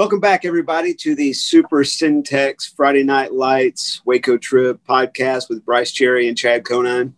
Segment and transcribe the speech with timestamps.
[0.00, 5.92] Welcome back, everybody, to the Super Centex Friday Night Lights Waco Trip podcast with Brice
[5.92, 7.14] Cherry and Chad Conine.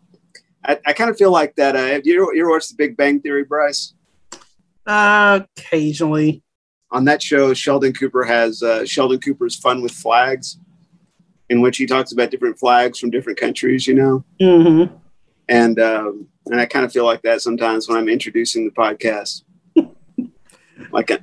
[0.64, 1.76] I, I kind of feel like that.
[1.76, 3.94] Uh, you, ever watched The Big Bang Theory, Bryce?
[4.84, 6.42] Uh, occasionally.
[6.90, 10.58] On that show, Sheldon Cooper has uh, Sheldon Cooper's Fun with Flags,
[11.50, 14.24] in which he talks about different flags from different countries, you know?
[14.40, 14.92] Mm-hmm.
[15.48, 19.44] And, um, and I kind of feel like that sometimes when I'm introducing the podcast.
[20.90, 21.20] like a,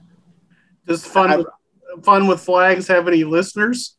[0.90, 1.48] Does fun I- with,
[2.04, 3.96] fun with flags have any listeners?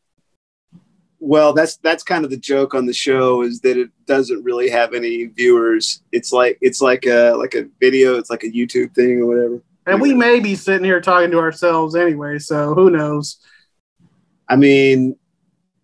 [1.22, 4.70] well that's that's kind of the joke on the show is that it doesn't really
[4.70, 8.94] have any viewers it's like it's like a like a video it's like a youtube
[8.94, 12.88] thing or whatever And we may be sitting here talking to ourselves anyway, so who
[12.88, 13.36] knows?
[14.48, 15.14] i mean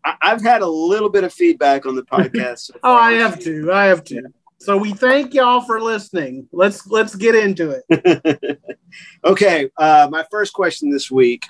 [0.02, 2.95] I, i've had a little bit of feedback on the podcast so Oh.
[2.95, 3.70] I have to.
[3.70, 4.23] I have to.
[4.59, 6.48] So we thank y'all for listening.
[6.52, 8.60] Let's let's get into it.
[9.24, 11.47] okay uh, my first question this week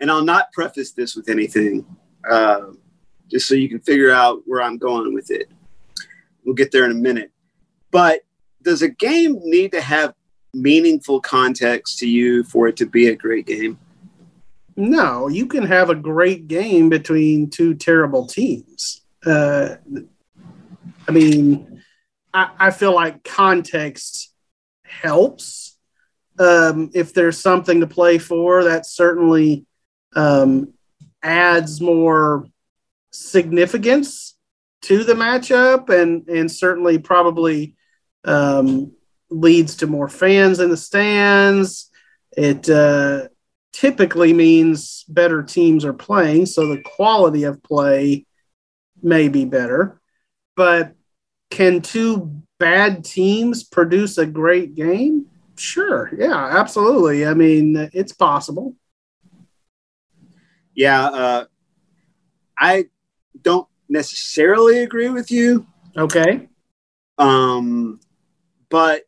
[0.00, 1.84] and i'll not preface this with anything
[2.30, 2.66] uh,
[3.30, 5.50] just so you can figure out where i'm going with it
[6.44, 7.30] we'll get there in a minute
[7.90, 8.20] but
[8.62, 10.14] does a game need to have
[10.54, 13.78] meaningful context to you for it to be a great game
[14.76, 19.02] No, you can have a great game between two terrible teams.
[19.26, 19.74] Uh,
[21.08, 21.66] I mean,
[22.38, 24.32] I, I feel like context
[24.84, 25.76] helps.
[26.38, 29.66] Um, if there's something to play for, that certainly
[30.14, 30.72] um,
[31.22, 32.46] adds more
[33.10, 34.36] significance
[34.82, 37.74] to the matchup, and and certainly probably
[38.24, 38.92] um,
[39.30, 41.90] leads to more fans in the stands.
[42.36, 43.28] It uh,
[43.72, 48.26] typically means better teams are playing, so the quality of play
[49.02, 50.00] may be better.
[50.54, 50.94] But
[51.50, 55.26] can two bad teams produce a great game?
[55.56, 56.10] Sure.
[56.16, 57.26] Yeah, absolutely.
[57.26, 58.74] I mean, it's possible.
[60.74, 61.44] yeah uh,
[62.58, 62.84] i
[63.42, 65.66] don't necessarily agree with you
[65.96, 66.48] Okay.
[67.18, 67.98] um,
[68.68, 69.02] but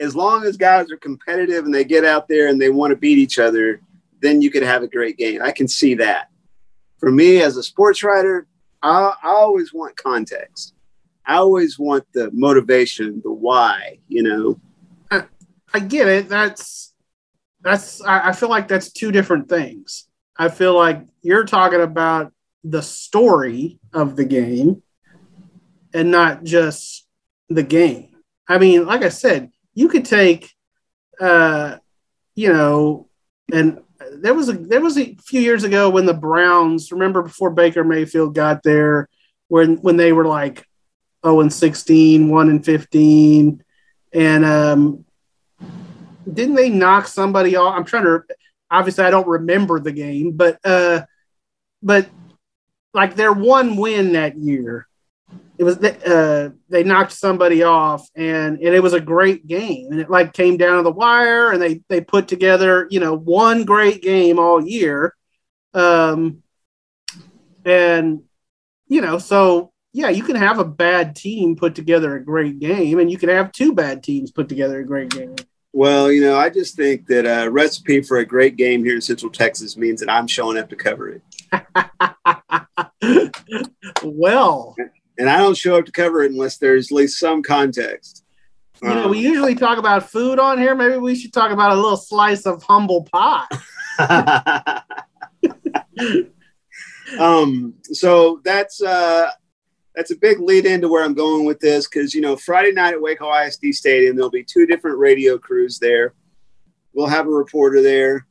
[0.00, 2.96] as long as guys are competitive and they get out there and they want to
[2.96, 3.80] beat each other
[4.20, 6.28] then you could have a great game i can see that
[6.98, 8.46] for me as a sports writer
[8.82, 10.74] I, I always want context
[11.26, 14.60] i always want the motivation the why you know
[15.74, 16.28] I get it.
[16.28, 16.92] That's
[17.62, 20.06] that's I, I feel like that's two different things.
[20.36, 22.32] I feel like you're talking about
[22.64, 24.82] the story of the game
[25.94, 27.06] and not just
[27.48, 28.08] the game.
[28.48, 30.50] I mean, like I said, you could take
[31.20, 31.76] uh
[32.34, 33.08] you know
[33.52, 33.80] and
[34.16, 37.84] there was a there was a few years ago when the Browns, remember before Baker
[37.84, 39.08] Mayfield got there,
[39.48, 40.66] when when they were like
[41.24, 43.64] 0 and 16, 1 and 15
[44.12, 45.04] and um
[46.30, 47.74] didn't they knock somebody off?
[47.76, 48.22] I'm trying to
[48.70, 51.02] obviously I don't remember the game, but uh
[51.82, 52.08] but
[52.94, 54.86] like their one win that year,
[55.58, 60.00] it was uh they knocked somebody off and and it was a great game and
[60.00, 63.64] it like came down to the wire and they they put together, you know, one
[63.64, 65.14] great game all year.
[65.74, 66.42] Um
[67.64, 68.22] and
[68.88, 72.98] you know, so yeah, you can have a bad team put together a great game,
[72.98, 75.34] and you can have two bad teams put together a great game.
[75.74, 79.00] well you know i just think that a recipe for a great game here in
[79.00, 81.22] central texas means that i'm showing up to cover it
[84.04, 84.76] well,
[85.18, 88.22] and i don't show up to cover it unless there's at least some context
[88.82, 90.74] you know, Um, we usually talk about food on here.
[90.74, 93.46] Maybe we should talk about a little slice of humble pie.
[97.18, 99.30] um, so that's uh,
[99.94, 102.94] that's a big lead into where I'm going with this because you know Friday night
[102.94, 106.14] at Waco ISD Stadium there'll be two different radio crews there.
[106.94, 108.26] We'll have a reporter there.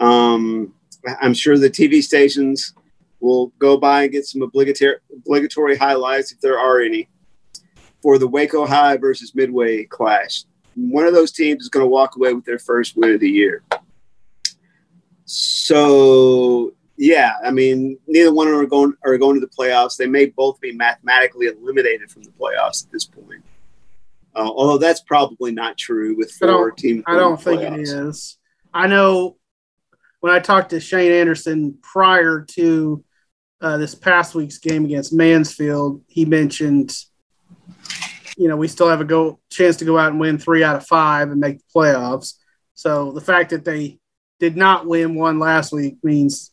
[0.00, 0.74] Um,
[1.20, 2.74] I'm sure the TV stations
[3.20, 7.08] will go by and get some obligatory obligatory highlights if there are any
[8.02, 10.44] for the Waco High versus Midway clash.
[10.74, 13.30] One of those teams is going to walk away with their first win of the
[13.30, 13.62] year.
[15.24, 19.96] So yeah, I mean, neither one of them are going are going to the playoffs.
[19.96, 23.44] They may both be mathematically eliminated from the playoffs at this point.
[24.36, 27.04] Uh, although that's probably not true with I don't- four teams.
[27.06, 28.38] I don't think it is.
[28.72, 29.36] I know
[30.20, 33.04] when I talked to Shane Anderson prior to
[33.60, 36.96] uh, this past week's game against Mansfield, he mentioned,
[38.36, 40.76] you know, we still have a go chance to go out and win three out
[40.76, 42.34] of five and make the playoffs.
[42.74, 43.98] So the fact that they
[44.40, 46.50] did not win one last week means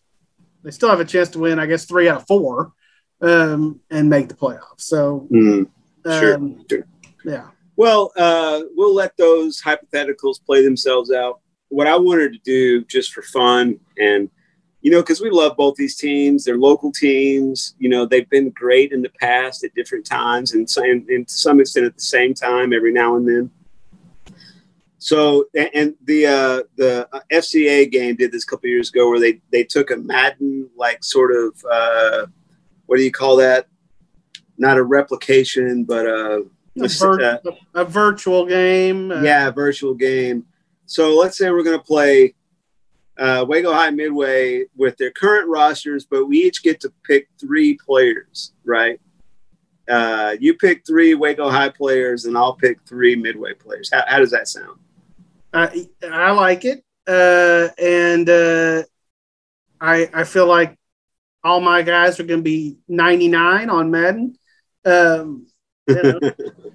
[0.63, 2.73] they still have a chance to win, I guess, three out of four
[3.21, 4.81] um, and make the playoffs.
[4.81, 5.67] So, Mm,
[6.05, 6.85] Sure, um, sure.
[7.25, 7.47] yeah.
[7.75, 11.39] Well, uh, we'll let those hypotheticals play themselves out.
[11.69, 14.29] what I wanted to do just for fun and
[14.83, 16.43] you know, because we love both these teams.
[16.43, 17.75] They're local teams.
[17.77, 21.33] You know, they've been great in the past at different times, and, and, and to
[21.33, 23.51] some extent at the same time every now and then.
[25.03, 29.41] So, and the uh, the FCA game did this a couple years ago, where they
[29.51, 32.27] they took a Madden like sort of uh,
[32.85, 33.65] what do you call that?
[34.59, 36.45] Not a replication, but a,
[36.79, 39.11] a, vir- uh, a virtual game.
[39.11, 40.45] Uh, yeah, virtual game.
[40.85, 42.35] So let's say we're going to play
[43.17, 47.75] uh, Waco High Midway with their current rosters, but we each get to pick three
[47.83, 49.01] players, right?
[49.89, 53.89] Uh, you pick three Waco High players, and I'll pick three Midway players.
[53.91, 54.77] How, how does that sound?
[55.53, 58.83] I I like it, uh, and uh,
[59.79, 60.77] I I feel like
[61.43, 64.35] all my guys are going to be 99 on Madden.
[64.85, 65.47] Um,
[65.87, 66.19] you know,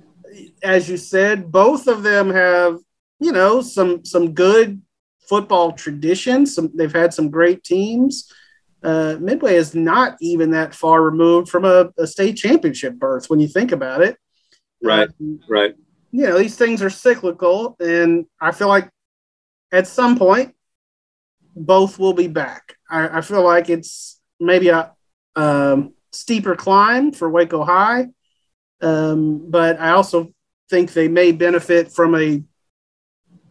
[0.62, 2.78] as you said, both of them have
[3.18, 4.82] you know some some good
[5.28, 6.54] football traditions.
[6.54, 8.30] Some they've had some great teams.
[8.82, 13.40] Uh, Midway is not even that far removed from a, a state championship berth when
[13.40, 14.16] you think about it.
[14.82, 15.74] Right, um, right.
[16.10, 18.88] You know these things are cyclical, and I feel like
[19.72, 20.54] at some point
[21.54, 22.76] both will be back.
[22.90, 24.92] I, I feel like it's maybe a
[25.34, 28.08] um, steeper climb for Waco High,
[28.80, 30.32] um, but I also
[30.70, 32.42] think they may benefit from a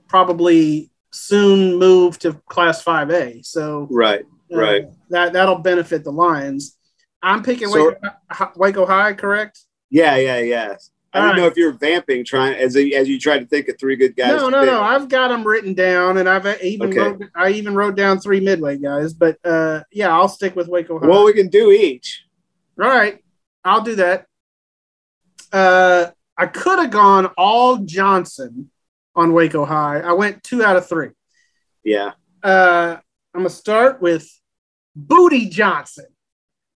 [0.08, 3.46] probably soon move to Class 5A.
[3.46, 4.86] So right, uh, right.
[5.10, 6.78] That that'll benefit the Lions.
[7.22, 9.62] I'm picking so, Waco, Waco, High, correct?
[9.90, 10.76] Yeah, yeah, yeah.
[11.16, 11.38] I don't right.
[11.38, 14.16] know if you're vamping trying as a, as you try to think of three good
[14.16, 14.42] guys.
[14.42, 14.70] No, no, pick.
[14.70, 14.82] no.
[14.82, 17.00] I've got them written down, and I've even okay.
[17.00, 19.14] wrote, I even wrote down three midway guys.
[19.14, 21.08] But uh, yeah, I'll stick with Waco High.
[21.08, 22.26] Well, we can do each.
[22.82, 23.24] All right,
[23.64, 24.28] I'll do that.
[25.54, 26.08] Uh,
[26.38, 28.70] I could have gone all Johnson
[29.16, 30.02] on Waco High.
[30.02, 31.12] I went two out of three.
[31.84, 32.12] Yeah.
[32.44, 32.98] Uh,
[33.34, 34.30] I'm gonna start with
[34.96, 36.08] Booty Johnson.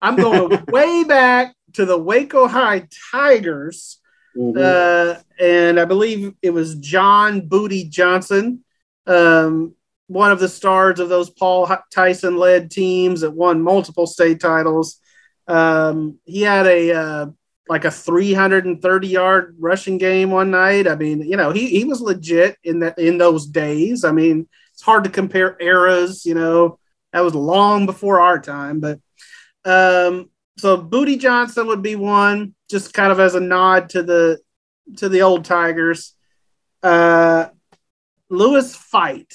[0.01, 3.99] I'm going way back to the Waco High Tigers,
[4.37, 4.57] mm-hmm.
[4.57, 8.63] uh, and I believe it was John Booty Johnson,
[9.05, 9.75] um,
[10.07, 14.99] one of the stars of those Paul Tyson led teams that won multiple state titles.
[15.47, 17.25] Um, he had a uh,
[17.67, 20.87] like a 330 yard rushing game one night.
[20.87, 24.03] I mean, you know, he, he was legit in that in those days.
[24.03, 26.79] I mean, it's hard to compare eras, you know,
[27.11, 28.99] that was long before our time, but
[29.65, 34.39] um, so Booty Johnson would be one, just kind of as a nod to the
[34.97, 36.13] to the old Tigers.
[36.83, 37.47] Uh,
[38.29, 39.33] Lewis Fight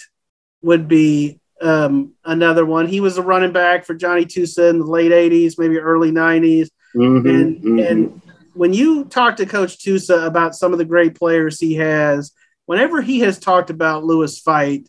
[0.63, 2.87] would be um, another one.
[2.87, 6.69] He was a running back for Johnny Tusa in the late '80s, maybe early '90s,
[6.95, 7.79] mm-hmm, and mm-hmm.
[7.79, 8.23] and
[8.55, 12.33] when you talk to Coach Tusa about some of the great players he has,
[12.67, 14.89] whenever he has talked about Lewis Fight,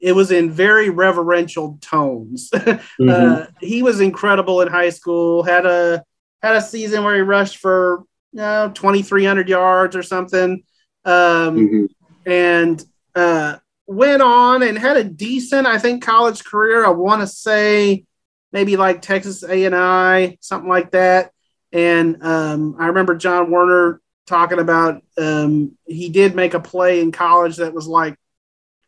[0.00, 2.50] it was in very reverential tones.
[2.54, 3.08] mm-hmm.
[3.08, 5.42] uh, he was incredible in high school.
[5.42, 6.04] Had a
[6.44, 10.62] had a season where he rushed for you know, 2,300 yards or something,
[11.04, 11.84] um, mm-hmm.
[12.30, 13.56] and uh,
[13.86, 16.84] went on and had a decent, I think, college career.
[16.84, 18.04] I want to say
[18.52, 21.32] maybe like Texas A and I, something like that.
[21.72, 27.10] And um, I remember John Werner talking about um, he did make a play in
[27.10, 28.16] college that was like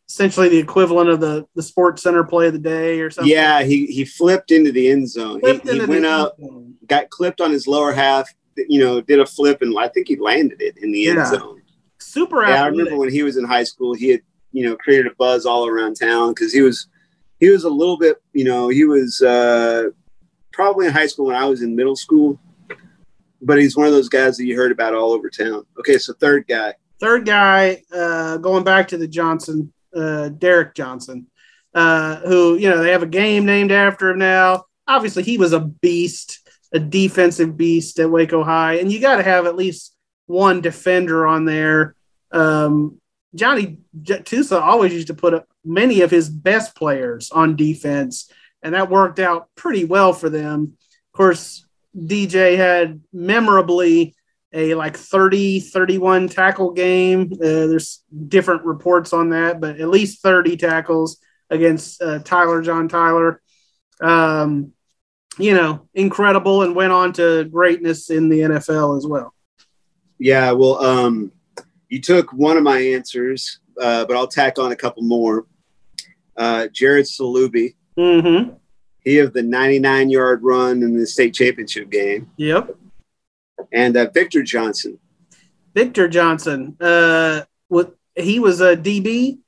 [0.08, 3.32] essentially the equivalent of the the Sports Center play of the day or something.
[3.32, 5.40] Yeah, he he flipped into the end zone.
[5.40, 6.38] Flipped he, he went up,
[6.86, 8.32] got clipped on his lower half.
[8.56, 11.26] You know, did a flip and I think he landed it in the end yeah.
[11.26, 11.62] zone.
[11.98, 12.42] Super.
[12.42, 14.20] Yeah, I remember when he was in high school, he had
[14.52, 16.88] you know created a buzz all around town because he was
[17.38, 19.90] he was a little bit you know he was uh,
[20.52, 22.40] probably in high school when I was in middle school
[23.42, 25.64] but he's one of those guys that you heard about all over town.
[25.78, 26.74] Okay, so third guy.
[27.00, 31.26] Third guy, uh, going back to the Johnson, uh, Derek Johnson,
[31.74, 34.64] uh, who you know they have a game named after him now.
[34.88, 39.22] Obviously, he was a beast, a defensive beast at Waco High, and you got to
[39.22, 39.94] have at least
[40.26, 41.94] one defender on there.
[42.32, 43.00] Um,
[43.34, 48.30] Johnny Tusa always used to put up many of his best players on defense,
[48.62, 50.76] and that worked out pretty well for them.
[51.12, 51.66] Of course,
[51.96, 54.15] DJ had memorably
[54.56, 57.30] a like 30 31 tackle game.
[57.34, 61.18] Uh, there's different reports on that, but at least 30 tackles
[61.50, 63.42] against uh, Tyler John Tyler.
[64.00, 64.72] Um,
[65.38, 69.34] you know, incredible and went on to greatness in the NFL as well.
[70.18, 71.30] Yeah, well, um,
[71.90, 75.46] you took one of my answers, uh, but I'll tack on a couple more.
[76.34, 77.74] Uh, Jared Salubi.
[77.98, 78.54] Mm-hmm.
[79.04, 82.30] He of the 99 yard run in the state championship game.
[82.38, 82.74] Yep.
[83.72, 84.98] And uh, Victor Johnson.
[85.74, 86.76] Victor Johnson.
[86.80, 89.38] Uh, what he was a DB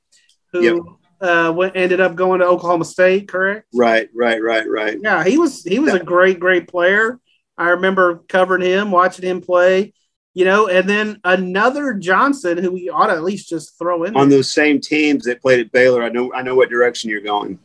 [0.51, 0.77] who yep.
[1.21, 3.67] uh, went, ended up going to Oklahoma State, correct?
[3.73, 4.97] Right, right, right, right.
[5.01, 7.19] Yeah, he was he was a great, great player.
[7.57, 9.93] I remember covering him, watching him play.
[10.35, 14.15] You know, and then another Johnson who we ought to at least just throw in
[14.15, 14.37] On there.
[14.37, 17.59] those same teams that played at Baylor, I know I know what direction you're going.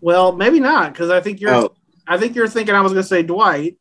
[0.00, 1.74] Well, maybe not because I think you're Oh,
[2.06, 3.76] I think you're thinking I was going to say Dwight.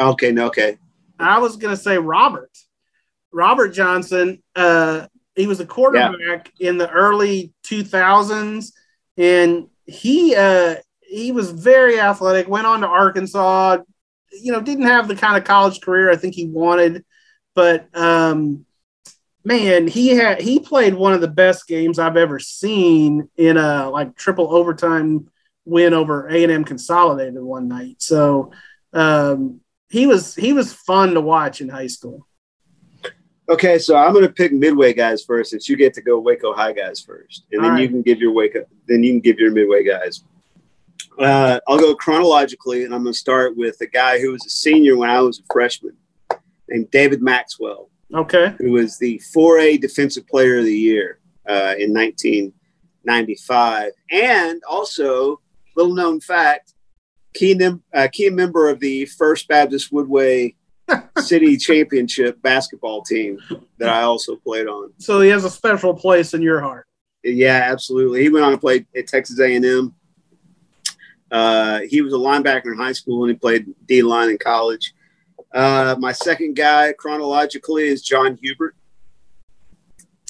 [0.00, 0.78] okay, no, okay.
[1.22, 2.50] I was going to say Robert.
[3.32, 4.42] Robert Johnson.
[4.54, 8.72] Uh, he was a quarterback in the early 2000s,
[9.16, 12.48] and he uh, he was very athletic.
[12.48, 13.78] Went on to Arkansas.
[14.32, 17.04] You know, didn't have the kind of college career I think he wanted,
[17.54, 18.66] but um,
[19.44, 23.88] man, he had he played one of the best games I've ever seen in a
[23.90, 25.28] like triple overtime
[25.64, 27.96] win over A and M Consolidated one night.
[27.98, 28.52] So
[28.92, 29.60] um,
[29.92, 32.26] he was he was fun to watch in high school.
[33.50, 36.54] Okay, so I'm going to pick Midway guys first, since you get to go Waco
[36.54, 39.38] High guys first, and then All you can give your Waco, then you can give
[39.38, 40.24] your Midway guys.
[41.18, 44.50] Uh, I'll go chronologically, and I'm going to start with a guy who was a
[44.50, 45.94] senior when I was a freshman,
[46.70, 48.54] named David Maxwell, Okay.
[48.58, 55.38] who was the 4A Defensive Player of the Year uh, in 1995, and also
[55.76, 56.71] little known fact,
[57.34, 57.58] key,
[57.94, 60.54] uh, key member of the First Baptist Woodway
[61.18, 63.38] City Championship basketball team
[63.78, 64.92] that I also played on.
[64.98, 66.86] So he has a special place in your heart.
[67.24, 68.22] Yeah, absolutely.
[68.22, 69.94] He went on to play at Texas A&M.
[71.30, 74.92] Uh, he was a linebacker in high school and he played D line in college.
[75.54, 78.74] Uh, my second guy chronologically is John Hubert,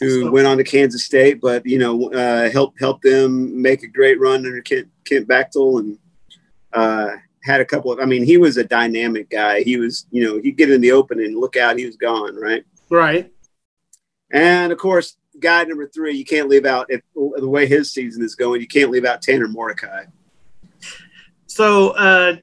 [0.01, 3.83] who So- went on to Kansas State, but you know uh, helped helped them make
[3.83, 5.99] a great run under Kent, Kent Bachtel and
[6.73, 7.11] uh,
[7.45, 8.01] had a couple of.
[8.01, 9.63] I mean, he was a dynamic guy.
[9.63, 12.37] He was you know he'd get in the open and look out, he was gone,
[12.37, 12.65] right?
[12.91, 13.33] Right.
[14.33, 18.25] And of course, guy number three, you can't leave out if the way his season
[18.25, 18.61] is going.
[18.61, 20.05] You can't leave out Tanner Mordecai.
[21.47, 22.37] So uh,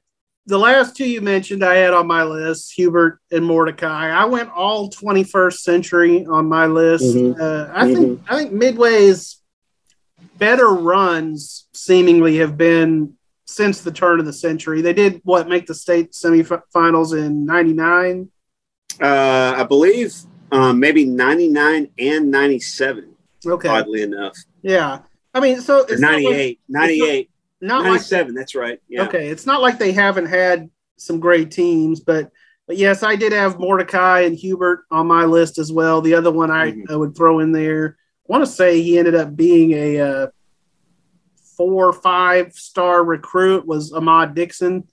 [0.46, 4.10] the last two you mentioned, I had on my list, Hubert and Mordecai.
[4.10, 7.04] I went all 21st century on my list.
[7.04, 7.40] Mhm.
[7.40, 9.38] Uh, I think I think Midway's
[10.38, 13.14] better runs seemingly have been
[13.50, 14.80] since the turn of the century.
[14.80, 18.30] They did what make the state semifinals in '99.
[19.00, 20.14] Uh, I believe
[20.52, 23.14] um, maybe 99 and 97,
[23.46, 24.36] Okay, oddly enough.
[24.62, 25.00] yeah.
[25.32, 27.30] I mean, so Or it's not like- 98, 98,
[27.60, 28.34] not like 97.
[28.34, 28.80] That's right.
[28.88, 29.04] Yeah.
[29.04, 32.30] Okay, it's not like they haven't had some great teams, but
[32.66, 36.00] but yes, I did have Mordecai and Hubert on my list as well.
[36.00, 36.90] The other one I, Mhm.
[36.90, 37.96] I would throw in there.
[38.28, 40.26] I want to say he ended up being a uh,
[41.60, 44.84] four or five star recruit was Ahmad Dixon,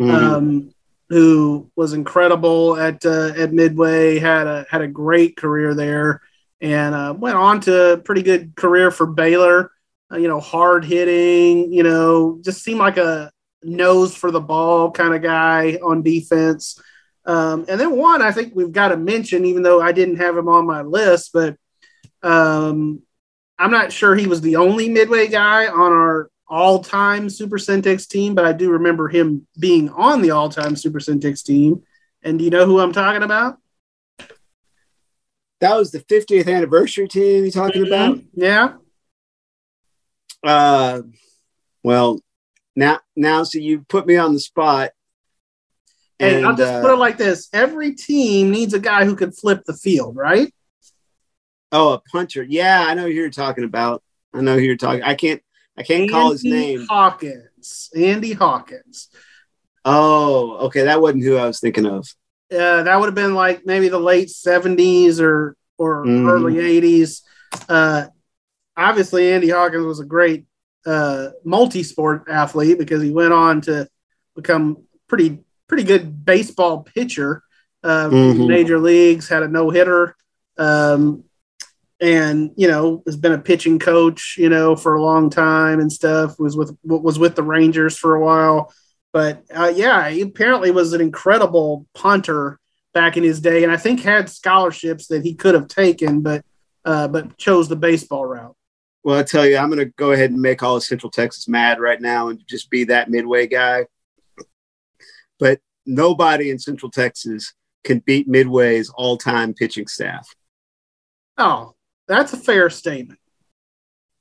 [0.00, 0.10] Mhm.
[0.14, 0.70] um,
[1.08, 4.20] who was incredible at uh, at Midway.
[4.20, 6.20] had a had a great career there,
[6.60, 9.72] and uh, went on to a pretty good career for Baylor.
[10.12, 11.72] Uh, you know, hard hitting.
[11.72, 13.32] You know, just seemed like a
[13.64, 16.80] nose for the ball kind of guy on defense.
[17.26, 20.36] Um, and then one I think we've got to mention, even though I didn't have
[20.36, 21.56] him on my list, but
[22.22, 23.02] um,
[23.62, 28.34] I'm not sure he was the only midway guy on our all-time Super Centex team,
[28.34, 31.82] but I do remember him being on the all-time Super Centex team.
[32.22, 33.58] And do you know who I'm talking about?
[35.62, 38.18] that was the 50th anniversary team you're talking about.
[38.34, 38.74] Yeah.
[40.42, 41.02] Uh,
[41.84, 42.20] well,
[42.74, 44.90] now, now, so you put me on the spot.
[46.18, 49.14] And, And I'll just uh, put it like this: every team needs a guy who
[49.14, 50.52] can flip the field, right?
[51.72, 52.42] Oh, a puncher.
[52.42, 54.02] Yeah, I know who you're talking about.
[54.34, 55.02] I know who you're talking.
[55.02, 55.42] I can't.
[55.76, 56.86] I can't call his name.
[56.88, 57.90] Hawkins.
[57.96, 59.08] Andy Hawkins.
[59.84, 60.84] Oh, okay.
[60.84, 62.06] That wasn't who I was thinking of.
[62.52, 66.28] Uh, that would have been like maybe the late 70s or or Mhm.
[66.28, 67.22] early 80s.
[67.68, 68.04] Uh,
[68.76, 70.44] obviously, Andy Hawkins was a great
[70.84, 73.88] uh, multi-sport athlete because he went on to
[74.36, 75.38] become pretty
[75.68, 77.42] pretty good baseball pitcher.
[77.82, 78.48] Uh, Mhm.
[78.48, 80.14] Major leagues had a no hitter,
[80.58, 81.24] um,
[82.02, 85.90] and you know has been a pitching coach, you know, for a long time and
[85.90, 86.38] stuff.
[86.38, 88.72] Was with was with the Rangers for a while,
[89.12, 92.58] but uh, yeah, he apparently was an incredible punter
[92.92, 96.44] back in his day, and I think had scholarships that he could have taken, but
[96.84, 98.56] uh, but chose the baseball route.
[99.04, 101.48] Well, I tell you, I'm going to go ahead and make all of Central Texas
[101.48, 103.86] mad right now and just be that midway guy.
[105.40, 110.32] But nobody in Central Texas can beat Midway's all-time pitching staff
[111.38, 111.74] Oh,
[112.08, 113.18] that's a fair statement.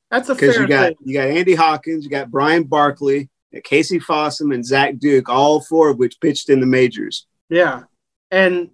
[0.09, 1.07] That's a because fair you got statement.
[1.07, 3.29] you got Andy Hawkins, you got Brian Barkley,
[3.63, 7.27] Casey Fossum, and Zach Duke, all four of which pitched in the majors.
[7.49, 7.83] Yeah.
[8.29, 8.69] And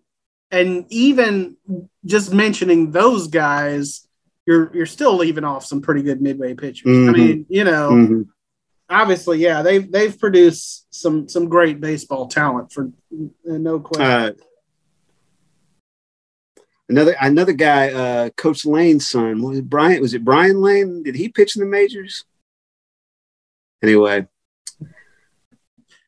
[0.51, 1.57] and even
[2.05, 4.07] just mentioning those guys,
[4.45, 6.87] you're you're still leaving off some pretty good midway pitchers.
[6.87, 7.09] Mm-hmm.
[7.09, 8.21] I mean, you know, mm-hmm.
[8.89, 12.91] obviously, yeah, they've they've produced some some great baseball talent for
[13.43, 14.05] no question.
[14.05, 14.31] Uh,
[16.89, 20.01] another another guy, uh, Coach Lane's son, was it Brian?
[20.01, 21.03] Was it Brian Lane?
[21.03, 22.25] Did he pitch in the majors?
[23.83, 24.27] Anyway,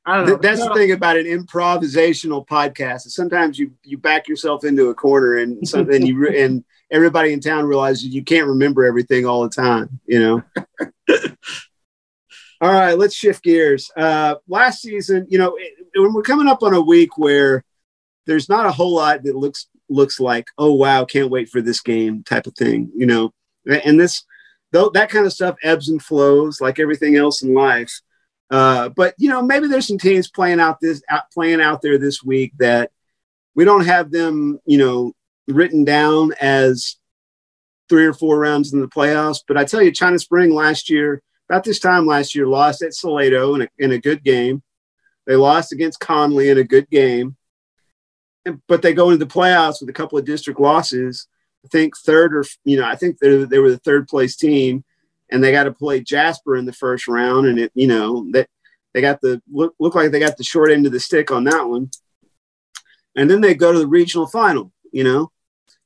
[0.06, 3.06] that's the thing about an improvisational podcast.
[3.06, 7.40] Is Sometimes you you back yourself into a corner, and something you and everybody in
[7.40, 10.00] town realizes you can't remember everything all the time.
[10.06, 10.44] You know.
[12.62, 13.92] all right, let's shift gears.
[13.96, 15.58] Uh, last season, you know,
[15.96, 17.64] when we're coming up on a week where
[18.26, 21.82] there's not a whole lot that looks looks like, oh wow, can't wait for this
[21.82, 22.92] game type of thing.
[22.96, 23.34] You know,
[23.68, 24.24] and this
[24.72, 28.02] though that kind of stuff ebbs and flows like everything else in life.
[28.52, 31.98] Uh, but you know, maybe there's some teams playing out this out, playing out there
[31.98, 32.92] this week that
[33.56, 35.14] we don't have them, you know,
[35.48, 36.98] written down as
[37.90, 39.40] three or four rounds in the playoffs.
[39.48, 42.94] But I tell you, China Spring last year, about this time last year, lost at
[42.94, 44.62] Salado in a, in a good game.
[45.26, 47.36] They lost against Connally in a good game,
[48.68, 51.28] but they go into the playoffs with a couple of district losses.
[51.66, 54.84] I think third or you know, I think they they were the third place team
[55.32, 58.50] and they got to play Jasper in the first round, and it you know that
[58.94, 61.44] they got the look, look like they got the short end of the stick on
[61.46, 61.90] that one,
[63.16, 65.32] and then they go to the regional final, you know,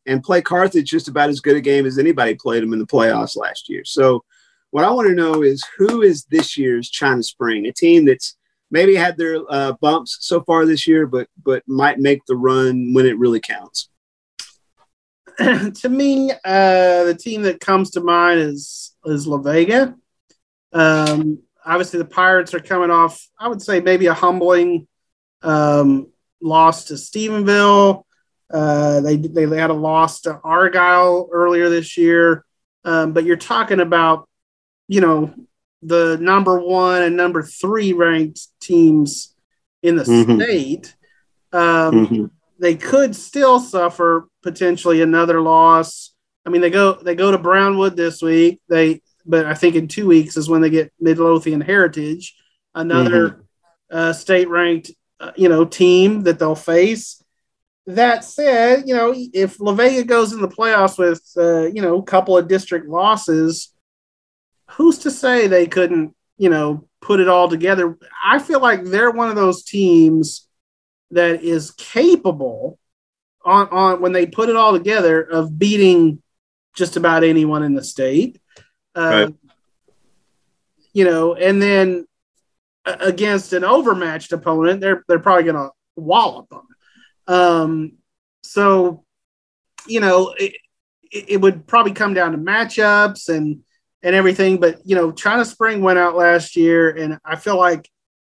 [0.06, 2.88] and play Carthage just about as good a game as anybody played them in the
[2.88, 3.84] playoffs last year.
[3.86, 4.24] So
[4.72, 8.36] what I want to know is who is this year's China Spring, a team that's
[8.74, 12.94] maybe had their uh, bumps so far this year, but but might make the run
[12.94, 13.90] when it really counts.
[15.38, 19.96] to me, uh, the team that comes to mind is is La Vega.
[20.74, 24.88] Um, obviously, the Pirates are coming off, I would say, maybe a humbling
[25.44, 26.12] um,
[26.42, 28.04] loss to Stephenville.
[28.52, 32.46] Uh, they, they had a loss to Argyle earlier this year.
[32.86, 34.28] Um, but you're talking about,
[34.88, 35.34] you know,
[35.82, 39.34] the number one and number three ranked teams
[39.82, 40.40] in the mm-hmm.
[40.40, 40.96] state.
[41.52, 42.26] Um, mm-hmm.
[42.60, 46.12] They could still suffer potentially another loss.
[46.46, 48.62] I mean, they go they go to Brownwood this week.
[48.70, 52.36] They but I think in two weeks is when they get Midlothian Heritage,
[52.74, 53.98] another mm-hmm.
[53.98, 57.22] uh, state ranked uh, you know team that they'll face.
[57.86, 62.00] That said, you know if La Vega goes in the playoffs with uh, you know
[62.00, 63.74] a couple of district losses,
[64.72, 67.98] who's to say they couldn't you know put it all together?
[68.24, 70.48] I feel like they're one of those teams
[71.12, 72.80] that is capable
[73.46, 76.22] on, on when they put it all together of beating
[76.76, 78.40] just about anyone in the state.
[78.96, 79.36] Uh, right.
[80.94, 82.08] You know, and then
[82.86, 86.68] against an overmatched opponent, they're they're probably going to wallop them.
[87.28, 87.94] Um,
[88.44, 89.04] so,
[89.88, 90.54] you know, it,
[91.12, 93.64] it would probably come down to matchups and
[94.04, 94.60] and everything.
[94.60, 97.90] But you know, China Spring went out last year, and I feel like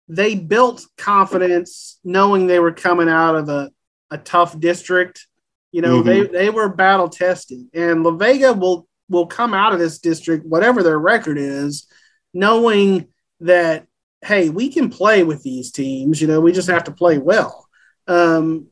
[0.07, 3.71] they built confidence knowing they were coming out of a
[4.11, 5.27] a tough district.
[5.73, 6.09] You know, mm-hmm.
[6.09, 10.47] they they were battle tested, and La Vega will will come out of this district,
[10.47, 11.87] whatever their record is,
[12.33, 13.09] knowing
[13.41, 13.87] that
[14.23, 16.21] hey, we can play with these teams.
[16.21, 17.69] You know, we just have to play well.
[18.07, 18.69] Um,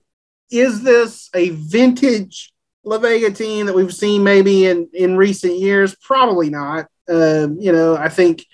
[0.51, 2.52] is this a vintage
[2.85, 5.95] La Vega team that we've seen maybe in in recent years?
[5.95, 6.87] Probably not.
[7.09, 8.45] Uh, you know, I think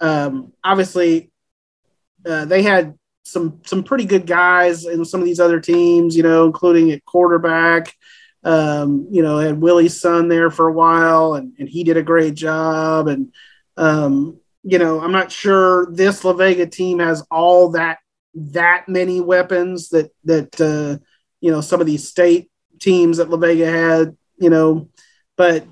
[0.00, 1.30] um, obviously
[2.26, 6.22] uh, they had some some pretty good guys in some of these other teams, you
[6.22, 7.94] know, including at quarterback.
[8.44, 12.02] Um, you know, had Willie's son there for a while, and, and he did a
[12.02, 13.08] great job.
[13.08, 13.34] And
[13.76, 17.98] um, you know, I'm not sure this La Vega team has all that
[18.34, 21.02] that many weapons that that uh,
[21.40, 24.16] you know some of these state teams that La Vega had.
[24.38, 24.88] You know,
[25.36, 25.66] but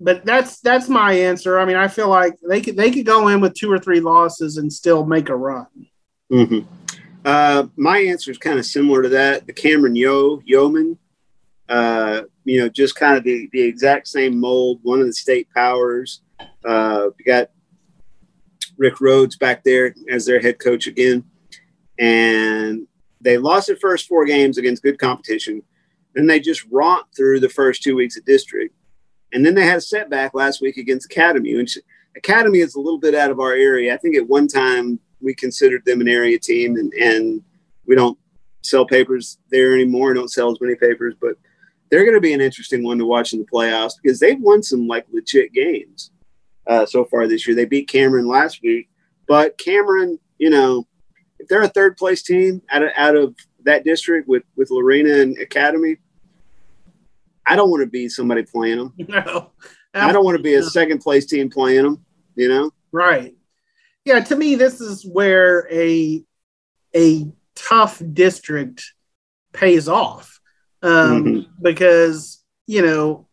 [0.00, 1.58] but that's that's my answer.
[1.58, 4.00] I mean, I feel like they could they could go in with two or three
[4.00, 5.66] losses and still make a run.
[6.30, 6.68] Mm-hmm.
[7.24, 9.46] Uh, my answer is kind of similar to that.
[9.46, 10.98] The Cameron Yoe Yeoman,
[11.68, 14.80] uh, you know, just kind of the, the exact same mold.
[14.82, 16.22] One of the state powers.
[16.64, 17.50] Uh, got
[18.76, 21.24] Rick Rhodes back there as their head coach again,
[21.98, 22.86] and
[23.20, 25.62] they lost their first four games against good competition.
[26.14, 28.74] Then they just romped through the first two weeks of district,
[29.32, 31.54] and then they had a setback last week against Academy.
[31.56, 31.78] Which
[32.16, 33.94] Academy is a little bit out of our area.
[33.94, 37.42] I think at one time we considered them an area team, and, and
[37.86, 38.18] we don't
[38.62, 40.14] sell papers there anymore.
[40.14, 41.36] Don't sell as many papers, but
[41.90, 44.62] they're going to be an interesting one to watch in the playoffs because they've won
[44.62, 46.10] some like legit games
[46.66, 47.56] uh, so far this year.
[47.56, 48.88] They beat Cameron last week,
[49.26, 50.86] but Cameron, you know,
[51.38, 53.34] if they're a third place team out of, out of
[53.68, 55.96] that district with with Lorena and Academy,
[57.46, 58.94] I don't want to be somebody playing them.
[59.94, 62.04] No, I don't want to be a second place team playing them,
[62.36, 62.70] you know?
[62.92, 63.34] Right.
[64.04, 66.22] Yeah, to me, this is where a
[66.94, 67.26] a
[67.56, 68.92] tough district
[69.52, 70.40] pays off.
[70.82, 71.62] Um, mm-hmm.
[71.62, 73.26] because, you know,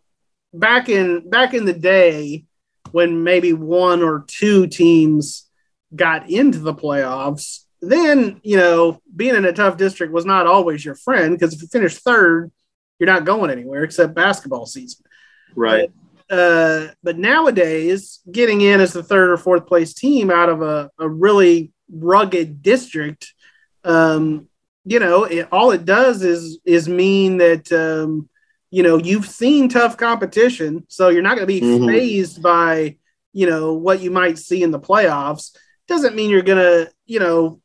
[0.53, 2.45] back in back in the day
[2.91, 5.47] when maybe one or two teams
[5.93, 10.83] got into the playoffs, then you know being in a tough district was not always
[10.83, 12.51] your friend because if you finish third,
[12.99, 15.05] you're not going anywhere except basketball season.
[15.55, 15.91] Right.
[16.27, 20.61] But, uh, but nowadays, getting in as the third or fourth place team out of
[20.61, 23.33] a, a really rugged district,
[23.83, 24.47] um,
[24.85, 28.29] you know, it, all it does is is mean that um,
[28.71, 31.87] you know you've seen tough competition, so you're not going to be mm-hmm.
[31.87, 32.97] phased by
[33.33, 35.55] you know what you might see in the playoffs.
[35.87, 37.61] Doesn't mean you're going to you know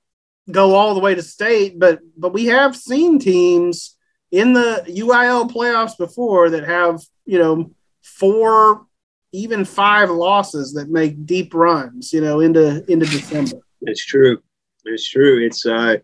[0.51, 3.97] go all the way to state, but but we have seen teams
[4.31, 7.71] in the UIL playoffs before that have you know
[8.03, 8.87] four,
[9.33, 13.59] even five losses that make deep runs, you know, into into December.
[13.83, 14.43] It's true.
[14.85, 15.45] It's true.
[15.45, 15.97] It's uh,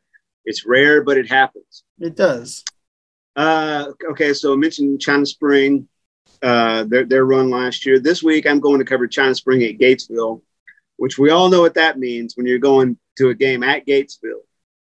[0.44, 1.84] it's rare, but it happens.
[1.98, 2.64] It does.
[3.34, 5.88] Uh, okay, so I mentioned China Spring,
[6.42, 7.98] uh, their their run last year.
[7.98, 10.40] This week, I'm going to cover China Spring at Gatesville,
[10.96, 14.44] which we all know what that means when you're going to a game at Gatesville.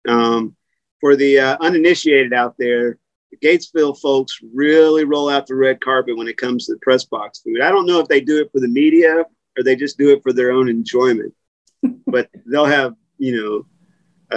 [0.08, 0.56] Um,
[1.00, 2.98] for the uh, uninitiated out there,
[3.30, 7.04] the Gatesville folks really roll out the red carpet when it comes to the press
[7.04, 7.60] box food.
[7.60, 9.24] I don't know if they do it for the media
[9.56, 11.34] or they just do it for their own enjoyment,
[12.06, 13.66] but they'll have, you know,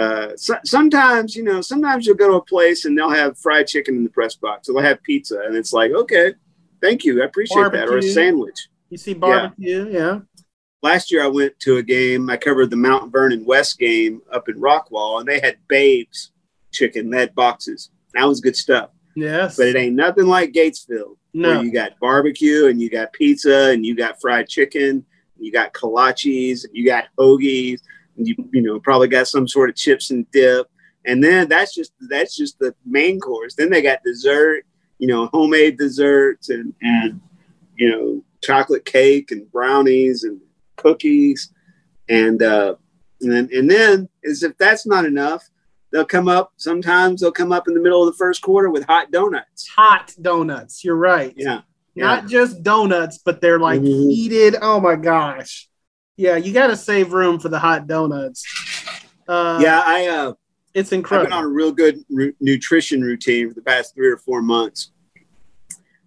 [0.00, 3.66] uh, so, sometimes, you know, sometimes you'll go to a place and they'll have fried
[3.66, 4.68] chicken in the press box.
[4.68, 6.34] or they'll have pizza, and it's like, okay,
[6.80, 7.86] thank you, I appreciate barbecue.
[7.86, 8.68] that, or a sandwich.
[8.90, 9.98] You see barbecue, yeah.
[9.98, 10.20] yeah
[10.82, 12.30] last year I went to a game.
[12.30, 16.32] I covered the Mount Vernon West game up in Rockwall, and they had Babes
[16.72, 17.90] chicken, they had boxes.
[18.14, 18.90] That was good stuff.
[19.16, 19.56] Yes.
[19.56, 21.16] But it ain't nothing like Gatesville.
[21.34, 21.56] No.
[21.56, 25.04] Where you got barbecue and you got pizza and you got fried chicken,
[25.38, 27.80] you got kolaches, you got hoagies,
[28.16, 30.68] and you you know probably got some sort of chips and dip.
[31.04, 33.54] And then that's just that's just the main course.
[33.54, 34.64] Then they got dessert,
[34.98, 37.20] you know, homemade desserts and and
[37.76, 40.40] you know chocolate cake and brownies and
[40.78, 41.52] cookies,
[42.08, 42.76] and uh,
[43.20, 45.46] and then, and then as if that's not enough,
[45.92, 46.52] they'll come up.
[46.56, 49.68] Sometimes they'll come up in the middle of the first quarter with hot donuts.
[49.68, 50.84] Hot donuts.
[50.84, 51.34] You're right.
[51.36, 51.60] Yeah.
[51.94, 54.10] Not just donuts, but they're like mm-hmm.
[54.10, 54.56] heated.
[54.62, 55.68] Oh my gosh.
[56.16, 58.44] Yeah, you got to save room for the hot donuts.
[59.26, 60.06] Uh, yeah, I.
[60.06, 60.32] Uh,
[60.74, 61.32] it's incredible.
[61.32, 62.04] I've been on a real good
[62.40, 64.92] nutrition routine for the past three or four months.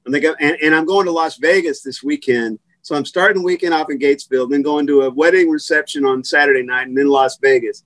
[0.06, 3.42] And, they go, and, and I'm going to Las Vegas this weekend so I'm starting
[3.42, 6.98] the weekend off in Gatesville, then going to a wedding reception on Saturday night, and
[6.98, 7.84] then Las Vegas.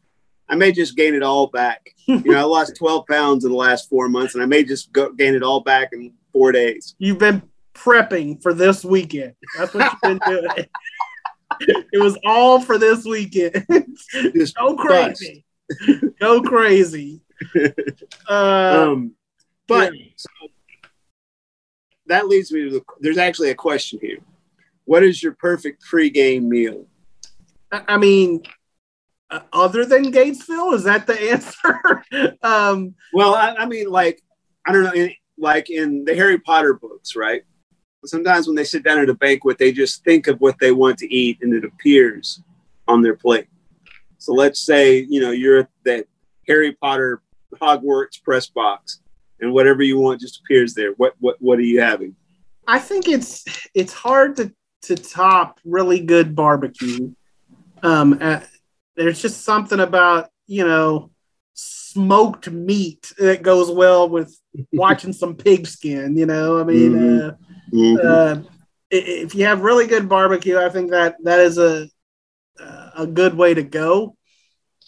[0.48, 1.90] I may just gain it all back.
[2.06, 4.92] you know, I lost 12 pounds in the last four months, and I may just
[4.92, 6.96] go, gain it all back in four days.
[6.98, 7.42] You've been
[7.74, 9.34] prepping for this weekend.
[9.58, 10.68] That's what you've been doing.
[11.92, 13.66] it was all for this weekend.
[14.34, 15.46] Just Go crazy.
[16.20, 17.22] Go crazy.
[18.30, 19.12] Uh, um,
[19.68, 20.06] but yeah.
[20.16, 20.30] so
[22.08, 24.20] that leads me to the, there's actually a question here
[24.86, 26.88] what is your perfect pregame meal?
[27.72, 28.44] I mean,
[29.30, 32.38] uh, other than Gatesville, is that the answer?
[32.44, 34.22] um, well, I, I, mean, like
[34.66, 37.44] I don't know, in, like in the Harry Potter books, right?
[38.06, 41.00] Sometimes when they sit down at a banquet, they just think of what they want
[41.00, 42.40] to eat, and it appears
[42.88, 43.48] on their plate.
[44.20, 46.06] So let's say you know you're at that
[46.48, 47.22] Harry Potter
[47.56, 49.00] Hogwarts press box,
[49.40, 50.92] and whatever you want just appears there.
[50.98, 52.16] What what what are you having?
[52.68, 53.44] I think it's
[53.74, 54.54] it's hard to
[54.88, 57.14] to top really good barbecue.
[57.84, 58.42] Um, uh,
[58.96, 61.12] there's just something about you know
[61.54, 64.38] smoked meat that goes well with
[64.74, 66.18] watching some pigskin.
[66.18, 67.30] You know, I mean, mm-hmm.
[67.30, 67.32] Uh,
[67.74, 68.08] mm-hmm.
[68.44, 68.50] Uh,
[68.92, 71.88] if you have really good barbecue, I think that that is a
[72.96, 74.16] a good way to go.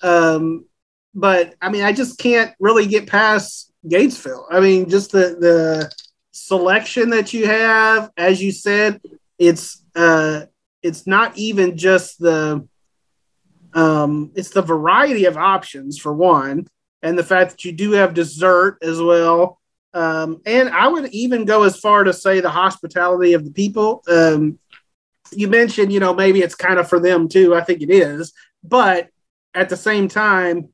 [0.02, 0.66] Um,
[1.14, 4.46] but I mean, I just can't really get past Gatesville.
[4.50, 5.92] I mean, just the the
[6.32, 9.02] selection that you have, as you said,
[9.38, 10.46] it's uh,
[10.84, 12.68] it's not even just the
[13.74, 16.68] um, it's the variety of options for one,
[17.02, 19.60] and the fact that you do have dessert as well.
[19.94, 24.04] Um, and I would even go as far to say the hospitality of the people.
[24.08, 24.60] Um,
[25.32, 27.56] you mentioned, you know, maybe it's kind of for them too.
[27.56, 28.34] I think it is,
[28.64, 29.10] but
[29.54, 30.70] at the same time,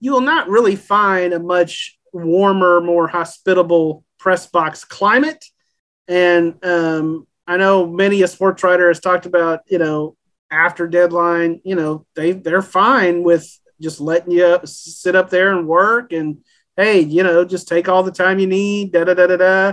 [0.00, 5.44] you will not really find a much warmer, more hospitable press box climate.
[6.06, 10.16] And um, I know many a sports writer has talked about, you know,
[10.50, 13.48] after deadline, you know, they they're fine with
[13.80, 16.38] just letting you sit up there and work and
[16.76, 19.72] hey, you know, just take all the time you need, da da da da da.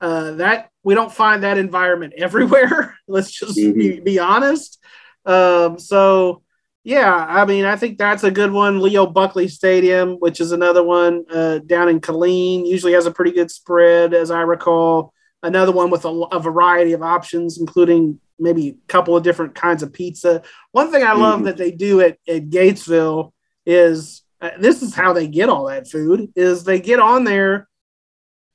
[0.00, 2.96] Uh, that we don't find that environment everywhere.
[3.06, 3.78] Let's just mm-hmm.
[3.78, 4.78] be, be, honest.
[5.24, 6.42] Um, so,
[6.84, 8.80] yeah, I mean, I think that's a good one.
[8.80, 13.32] Leo Buckley Stadium, which is another one uh, down in Killeen, usually has a pretty
[13.32, 15.12] good spread, as I recall.
[15.42, 19.82] Another one with a, a variety of options, including maybe a couple of different kinds
[19.82, 20.42] of pizza.
[20.72, 21.46] One thing I love mm-hmm.
[21.46, 23.32] that they do at, at Gatesville
[23.66, 27.68] is uh, this is how they get all that food is they get on there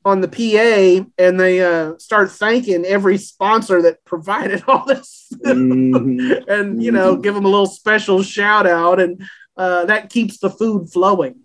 [0.05, 6.49] on the PA and they uh, start thanking every sponsor that provided all this mm-hmm.
[6.49, 7.21] and you know mm-hmm.
[7.21, 9.23] give them a little special shout out and
[9.57, 11.41] uh, that keeps the food flowing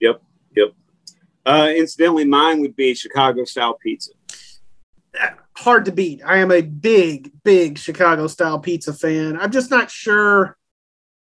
[0.00, 0.22] yep
[0.56, 0.72] yep
[1.46, 4.12] uh, incidentally mine would be chicago style pizza
[5.56, 9.90] hard to beat i am a big big chicago style pizza fan i'm just not
[9.90, 10.56] sure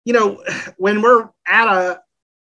[0.05, 0.43] you know
[0.77, 2.03] when we're at a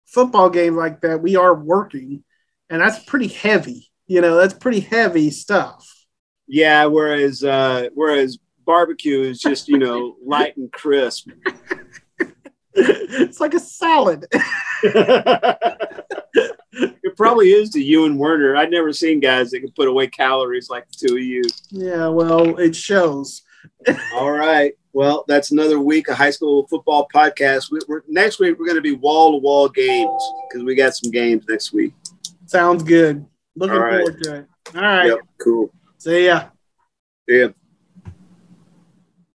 [0.08, 2.24] football game like that, we are working,
[2.68, 3.90] and that's pretty heavy.
[4.06, 5.86] You know, that's pretty heavy stuff.
[6.46, 11.28] Yeah, whereas uh, whereas barbecue is just you know light and crisp.
[12.74, 14.26] it's like a salad.
[16.72, 18.57] it probably is to you and Werner.
[18.57, 21.42] I've never seen guys that can put away calories like the two of you.
[21.70, 23.42] Yeah, well, it shows.
[24.14, 24.74] All right.
[24.92, 27.70] Well, that's another week of high school football podcast.
[27.70, 31.11] We, next week we're going to be wall to wall games because we got some
[31.11, 31.94] games next week.
[32.46, 33.24] Sounds good.
[33.54, 34.46] Looking forward to it.
[34.74, 35.07] All right.
[35.07, 35.72] Yep, cool.
[35.98, 36.48] See ya.
[37.28, 37.48] See ya.